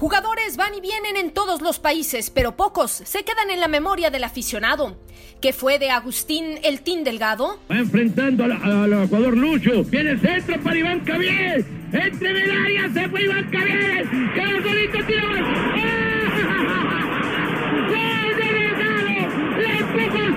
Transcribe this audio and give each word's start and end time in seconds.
Jugadores 0.00 0.56
van 0.56 0.74
y 0.74 0.80
vienen 0.80 1.18
en 1.18 1.30
todos 1.30 1.60
los 1.60 1.78
países, 1.78 2.30
pero 2.30 2.56
pocos 2.56 2.90
se 2.90 3.22
quedan 3.22 3.50
en 3.50 3.60
la 3.60 3.68
memoria 3.68 4.08
del 4.08 4.24
aficionado. 4.24 4.96
¿Qué 5.42 5.52
fue 5.52 5.78
de 5.78 5.90
Agustín 5.90 6.58
El 6.62 6.80
Tin 6.80 7.04
Delgado? 7.04 7.58
Va 7.70 7.76
enfrentando 7.76 8.44
al, 8.44 9.04
Ecuador 9.04 9.36
Lucho. 9.36 9.84
Viene 9.84 10.12
el 10.12 10.20
centro 10.22 10.58
para 10.62 10.78
Iván 10.78 11.00
Cavier. 11.00 11.66
Entre 11.92 12.30
el 12.30 12.50
área 12.50 12.90
se 12.94 13.10
fue 13.10 13.24
Iván 13.24 13.50
Cavier. 13.50 14.08
Quedó 14.32 14.62
solito, 14.62 15.04
tiro. 15.06 15.28
¡Ah! 15.76 16.30
¡Gol 17.90 18.36
de 18.38 18.52
Delgado! 18.58 19.28
¡Le 19.58 19.76
sin 19.92 20.30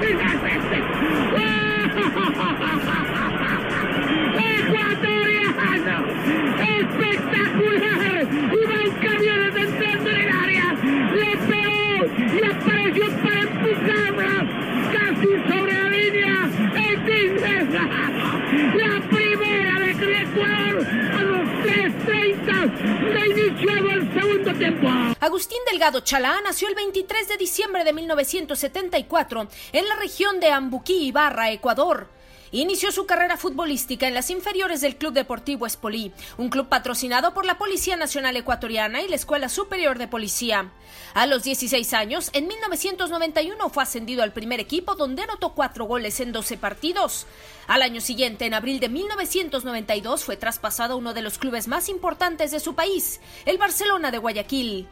La 17.83 19.09
primera 19.09 19.79
de 19.79 20.21
Ecuador 20.21 20.87
a 21.13 21.21
los 21.23 21.47
3.30 21.65 23.13
de 23.13 23.27
iniciado 23.27 23.89
el 23.89 24.13
segundo 24.13 24.53
tiempo. 24.53 24.87
Agustín 25.19 25.59
Delgado 25.69 25.99
Chalá 26.01 26.41
nació 26.43 26.69
el 26.69 26.75
23 26.75 27.27
de 27.27 27.37
diciembre 27.37 27.83
de 27.83 27.93
1974 27.93 29.47
en 29.73 29.87
la 29.87 29.95
región 29.95 30.39
de 30.39 30.51
Ambuquí, 30.51 31.07
Ibarra, 31.07 31.51
Ecuador. 31.51 32.07
Inició 32.55 32.91
su 32.91 33.07
carrera 33.07 33.35
futbolística 33.35 34.07
en 34.07 34.13
las 34.13 34.29
inferiores 34.29 34.79
del 34.79 34.95
Club 34.95 35.11
Deportivo 35.11 35.65
Espolí, 35.65 36.11
un 36.37 36.49
club 36.49 36.69
patrocinado 36.69 37.33
por 37.33 37.47
la 37.47 37.57
Policía 37.57 37.95
Nacional 37.95 38.37
Ecuatoriana 38.37 39.01
y 39.01 39.07
la 39.07 39.15
Escuela 39.15 39.49
Superior 39.49 39.97
de 39.97 40.07
Policía. 40.07 40.69
A 41.15 41.25
los 41.25 41.41
16 41.41 41.95
años, 41.95 42.29
en 42.33 42.45
1991 42.47 43.69
fue 43.69 43.81
ascendido 43.81 44.21
al 44.21 44.33
primer 44.33 44.59
equipo 44.59 44.93
donde 44.93 45.23
anotó 45.23 45.55
cuatro 45.55 45.85
goles 45.85 46.19
en 46.19 46.31
12 46.31 46.57
partidos. 46.57 47.25
Al 47.65 47.81
año 47.81 48.01
siguiente, 48.01 48.45
en 48.45 48.53
abril 48.53 48.79
de 48.79 48.89
1992, 48.89 50.23
fue 50.23 50.37
traspasado 50.37 50.93
a 50.93 50.97
uno 50.97 51.15
de 51.15 51.23
los 51.23 51.39
clubes 51.39 51.67
más 51.67 51.89
importantes 51.89 52.51
de 52.51 52.59
su 52.59 52.75
país, 52.75 53.19
el 53.45 53.57
Barcelona 53.57 54.11
de 54.11 54.19
Guayaquil. 54.19 54.87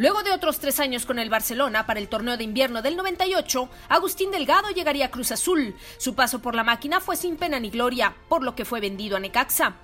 Luego 0.00 0.22
de 0.22 0.32
otros 0.32 0.60
tres 0.60 0.80
años 0.80 1.04
con 1.04 1.18
el 1.18 1.28
Barcelona 1.28 1.84
para 1.84 2.00
el 2.00 2.08
torneo 2.08 2.38
de 2.38 2.44
invierno 2.44 2.80
del 2.80 2.96
98, 2.96 3.68
Agustín 3.90 4.30
Delgado 4.30 4.70
llegaría 4.70 5.04
a 5.04 5.10
Cruz 5.10 5.30
Azul. 5.30 5.76
Su 5.98 6.14
paso 6.14 6.38
por 6.38 6.54
la 6.54 6.64
máquina 6.64 7.00
fue 7.00 7.16
sin 7.16 7.36
pena 7.36 7.60
ni 7.60 7.68
gloria, 7.68 8.14
por 8.30 8.42
lo 8.42 8.54
que 8.54 8.64
fue 8.64 8.80
vendido 8.80 9.18
a 9.18 9.20
Necaxa. 9.20 9.74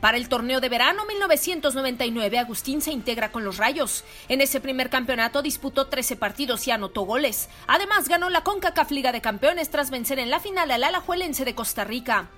Para 0.00 0.16
el 0.16 0.28
torneo 0.28 0.60
de 0.60 0.68
verano 0.68 1.06
1999, 1.06 2.40
Agustín 2.40 2.82
se 2.82 2.90
integra 2.90 3.30
con 3.30 3.44
los 3.44 3.58
Rayos. 3.58 4.02
En 4.28 4.40
ese 4.40 4.60
primer 4.60 4.90
campeonato 4.90 5.40
disputó 5.40 5.86
13 5.86 6.16
partidos 6.16 6.66
y 6.66 6.72
anotó 6.72 7.02
goles. 7.02 7.48
Además, 7.68 8.08
ganó 8.08 8.28
la 8.28 8.42
CONCACAF 8.42 8.90
Liga 8.90 9.12
de 9.12 9.20
Campeones 9.20 9.70
tras 9.70 9.90
vencer 9.90 10.18
en 10.18 10.30
la 10.30 10.40
final 10.40 10.72
al 10.72 10.82
Alajuelense 10.82 11.44
de 11.44 11.54
Costa 11.54 11.84
Rica. 11.84 12.28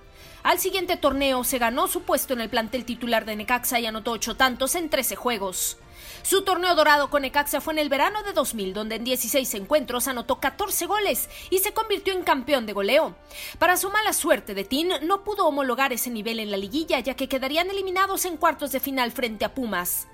Al 0.42 0.58
siguiente 0.58 0.98
torneo 0.98 1.44
se 1.44 1.56
ganó 1.56 1.88
su 1.88 2.02
puesto 2.02 2.34
en 2.34 2.42
el 2.42 2.50
plantel 2.50 2.84
titular 2.84 3.24
de 3.24 3.36
Necaxa 3.36 3.80
y 3.80 3.86
anotó 3.86 4.10
ocho 4.10 4.36
tantos 4.36 4.74
en 4.74 4.90
13 4.90 5.16
juegos. 5.16 5.78
Su 6.22 6.42
torneo 6.42 6.74
dorado 6.74 7.10
con 7.10 7.22
Necaxa 7.22 7.60
fue 7.60 7.72
en 7.72 7.78
el 7.78 7.88
verano 7.88 8.22
de 8.22 8.32
2000, 8.32 8.74
donde 8.74 8.96
en 8.96 9.04
16 9.04 9.54
encuentros 9.54 10.08
anotó 10.08 10.40
14 10.40 10.86
goles 10.86 11.28
y 11.50 11.58
se 11.58 11.72
convirtió 11.72 12.12
en 12.12 12.22
campeón 12.22 12.66
de 12.66 12.72
goleo. 12.72 13.16
Para 13.58 13.76
su 13.76 13.90
mala 13.90 14.12
suerte 14.12 14.54
de 14.54 14.64
Tin, 14.64 14.90
no 15.02 15.24
pudo 15.24 15.46
homologar 15.46 15.92
ese 15.92 16.10
nivel 16.10 16.38
en 16.40 16.50
la 16.50 16.56
liguilla, 16.56 17.00
ya 17.00 17.14
que 17.14 17.28
quedarían 17.28 17.70
eliminados 17.70 18.24
en 18.24 18.36
cuartos 18.36 18.72
de 18.72 18.80
final 18.80 19.12
frente 19.12 19.44
a 19.44 19.54
Pumas. 19.54 20.08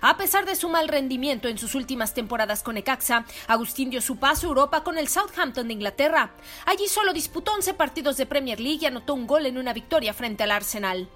A 0.00 0.16
pesar 0.16 0.46
de 0.46 0.54
su 0.54 0.68
mal 0.68 0.88
rendimiento 0.88 1.48
en 1.48 1.58
sus 1.58 1.74
últimas 1.74 2.14
temporadas 2.14 2.62
con 2.62 2.76
Necaxa, 2.76 3.24
Agustín 3.48 3.90
dio 3.90 4.00
su 4.00 4.16
paso 4.16 4.46
a 4.46 4.50
Europa 4.50 4.84
con 4.84 4.96
el 4.96 5.08
Southampton 5.08 5.66
de 5.66 5.74
Inglaterra. 5.74 6.30
Allí 6.66 6.86
solo 6.86 7.12
disputó 7.12 7.52
11 7.54 7.74
partidos 7.74 8.16
de 8.16 8.26
Premier 8.26 8.60
League 8.60 8.78
y 8.82 8.86
anotó 8.86 9.14
un 9.14 9.26
gol 9.26 9.46
en 9.46 9.58
una 9.58 9.72
victoria 9.72 10.14
frente 10.14 10.44
al 10.44 10.52
Arsenal. 10.52 11.08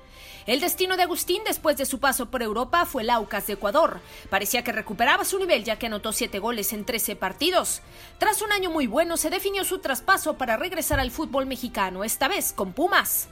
El 0.47 0.59
destino 0.59 0.97
de 0.97 1.05
Agustín 1.05 1.43
después 1.47 1.77
de 1.77 1.87
su 1.87 2.01
paso 2.01 2.27
por 2.27 2.43
Europa 2.43 2.85
fue 2.85 3.03
el 3.03 3.11
Aucas 3.11 3.47
de 3.47 3.53
Ecuador. 3.53 4.01
Parecía 4.29 4.65
que 4.65 4.73
recuperaba 4.73 5.25
su 5.25 5.39
nivel 5.39 5.63
ya 5.63 5.79
que 5.79 5.87
anotó 5.87 6.13
7 6.13 6.41
goles 6.41 6.73
en 6.73 6.85
13 6.85 7.15
partidos. 7.15 7.83
Tras 8.19 8.43
un 8.43 8.51
año 8.51 8.69
muy 8.71 8.89
bueno 8.89 9.17
se 9.17 9.31
definió 9.31 9.63
su 9.63 9.79
traspaso 9.79 10.35
para 10.35 10.57
regresar 10.57 10.99
al 10.99 11.13
fútbol 11.13 11.47
mexicano, 11.47 12.03
esta 12.03 12.27
vez 12.27 12.53
con 12.53 12.73
Pumas. 12.73 13.29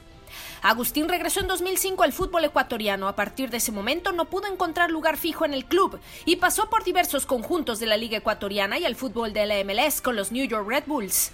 Agustín 0.61 1.09
regresó 1.09 1.39
en 1.39 1.47
2005 1.47 2.03
al 2.03 2.13
fútbol 2.13 2.45
ecuatoriano. 2.45 3.07
A 3.07 3.15
partir 3.15 3.49
de 3.49 3.57
ese 3.57 3.71
momento 3.71 4.11
no 4.11 4.25
pudo 4.25 4.47
encontrar 4.47 4.91
lugar 4.91 5.17
fijo 5.17 5.43
en 5.43 5.53
el 5.53 5.65
club 5.65 5.99
y 6.25 6.35
pasó 6.35 6.69
por 6.69 6.83
diversos 6.83 7.25
conjuntos 7.25 7.79
de 7.79 7.87
la 7.87 7.97
Liga 7.97 8.19
Ecuatoriana 8.19 8.77
y 8.77 8.85
al 8.85 8.95
fútbol 8.95 9.33
de 9.33 9.47
la 9.47 9.63
MLS 9.63 10.01
con 10.01 10.15
los 10.15 10.31
New 10.31 10.45
York 10.45 10.67
Red 10.67 10.83
Bulls. 10.85 11.31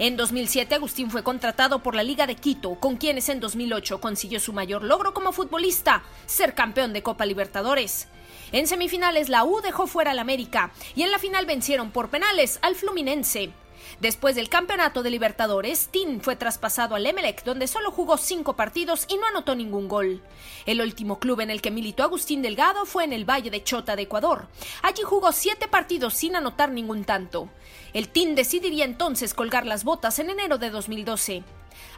En 0.00 0.16
2007 0.16 0.74
Agustín 0.74 1.08
fue 1.08 1.22
contratado 1.22 1.78
por 1.78 1.94
la 1.94 2.02
Liga 2.02 2.26
de 2.26 2.34
Quito, 2.34 2.74
con 2.80 2.96
quienes 2.96 3.28
en 3.28 3.38
2008 3.38 4.00
consiguió 4.00 4.40
su 4.40 4.52
mayor 4.52 4.82
logro 4.82 5.14
como 5.14 5.30
futbolista, 5.30 6.02
ser 6.26 6.54
campeón 6.54 6.92
de 6.92 7.04
Copa 7.04 7.26
Libertadores. 7.26 8.08
En 8.50 8.66
semifinales 8.66 9.28
la 9.28 9.44
U 9.44 9.60
dejó 9.60 9.86
fuera 9.86 10.10
al 10.10 10.18
América 10.18 10.72
y 10.96 11.02
en 11.02 11.12
la 11.12 11.20
final 11.20 11.46
vencieron 11.46 11.92
por 11.92 12.08
penales 12.08 12.58
al 12.62 12.74
Fluminense. 12.74 13.52
Después 14.00 14.34
del 14.34 14.48
campeonato 14.48 15.02
de 15.02 15.10
Libertadores, 15.10 15.88
Tin 15.90 16.20
fue 16.20 16.36
traspasado 16.36 16.94
al 16.94 17.06
Emelec, 17.06 17.44
donde 17.44 17.66
solo 17.66 17.90
jugó 17.90 18.16
cinco 18.16 18.56
partidos 18.56 19.06
y 19.08 19.16
no 19.16 19.26
anotó 19.26 19.54
ningún 19.54 19.88
gol. 19.88 20.22
El 20.66 20.80
último 20.80 21.18
club 21.18 21.40
en 21.40 21.50
el 21.50 21.60
que 21.60 21.70
militó 21.70 22.02
Agustín 22.02 22.42
Delgado 22.42 22.86
fue 22.86 23.04
en 23.04 23.12
el 23.12 23.28
Valle 23.28 23.50
de 23.50 23.62
Chota 23.62 23.96
de 23.96 24.02
Ecuador. 24.02 24.48
Allí 24.82 25.02
jugó 25.02 25.32
siete 25.32 25.68
partidos 25.68 26.14
sin 26.14 26.36
anotar 26.36 26.70
ningún 26.70 27.04
tanto. 27.04 27.48
El 27.92 28.08
Tin 28.08 28.34
decidiría 28.34 28.84
entonces 28.84 29.34
colgar 29.34 29.66
las 29.66 29.84
botas 29.84 30.18
en 30.18 30.30
enero 30.30 30.58
de 30.58 30.70
2012. 30.70 31.44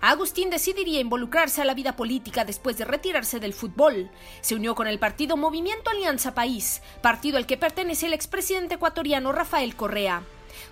Agustín 0.00 0.50
decidiría 0.50 1.00
involucrarse 1.00 1.62
a 1.62 1.64
la 1.64 1.74
vida 1.74 1.96
política 1.96 2.44
después 2.44 2.78
de 2.78 2.84
retirarse 2.84 3.40
del 3.40 3.54
fútbol. 3.54 4.10
Se 4.40 4.54
unió 4.54 4.74
con 4.74 4.86
el 4.86 4.98
partido 4.98 5.36
Movimiento 5.36 5.90
Alianza 5.90 6.34
País, 6.34 6.82
partido 7.02 7.38
al 7.38 7.46
que 7.46 7.56
pertenece 7.56 8.06
el 8.06 8.12
expresidente 8.12 8.74
ecuatoriano 8.74 9.32
Rafael 9.32 9.76
Correa. 9.76 10.22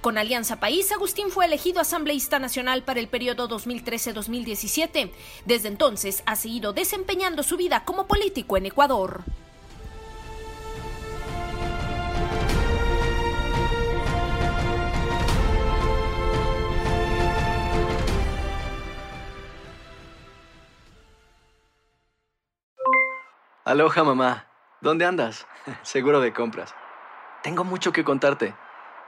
Con 0.00 0.18
Alianza 0.18 0.60
País, 0.60 0.90
Agustín 0.92 1.30
fue 1.30 1.46
elegido 1.46 1.80
asambleísta 1.80 2.38
nacional 2.38 2.82
para 2.82 3.00
el 3.00 3.08
periodo 3.08 3.48
2013-2017. 3.48 5.10
Desde 5.44 5.68
entonces 5.68 6.22
ha 6.26 6.36
seguido 6.36 6.72
desempeñando 6.72 7.42
su 7.42 7.56
vida 7.56 7.84
como 7.84 8.06
político 8.06 8.56
en 8.56 8.66
Ecuador. 8.66 9.24
Aloha 23.66 24.04
mamá, 24.04 24.46
¿dónde 24.82 25.06
andas? 25.06 25.46
Seguro 25.82 26.20
de 26.20 26.34
compras. 26.34 26.74
Tengo 27.42 27.64
mucho 27.64 27.92
que 27.92 28.04
contarte. 28.04 28.54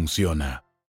funciona. 0.00 0.69